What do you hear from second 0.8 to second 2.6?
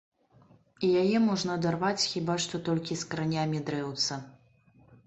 І яе можна адарваць хіба